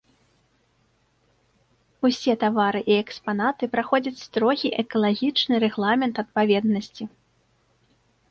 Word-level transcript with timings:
Усе 2.09 2.33
тавары 2.43 2.79
і 2.93 2.95
экспанаты 3.03 3.69
праходзяць 3.75 4.23
строгі 4.27 4.69
экалагічны 4.83 5.55
рэгламент 5.65 6.15
адпаведнасці. 6.23 7.03